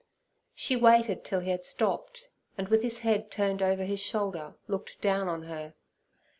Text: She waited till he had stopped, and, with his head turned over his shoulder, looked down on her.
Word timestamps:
She 0.55 0.75
waited 0.75 1.23
till 1.23 1.41
he 1.41 1.51
had 1.51 1.63
stopped, 1.63 2.25
and, 2.57 2.69
with 2.69 2.81
his 2.81 3.01
head 3.01 3.29
turned 3.29 3.61
over 3.61 3.83
his 3.83 3.99
shoulder, 3.99 4.55
looked 4.67 4.99
down 4.99 5.27
on 5.27 5.43
her. 5.43 5.75